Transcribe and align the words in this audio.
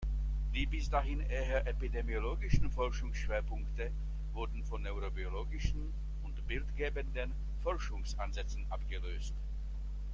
Die 0.55 0.65
bis 0.65 0.89
dahin 0.89 1.19
eher 1.19 1.67
epidemiologischen 1.67 2.71
Forschungsschwerpunkte 2.71 3.91
wurden 4.33 4.63
von 4.63 4.81
neurobiologischen 4.81 5.93
und 6.23 6.47
bildgebenden 6.47 7.33
Forschungsansätzen 7.61 8.65
abgelöst. 8.71 9.35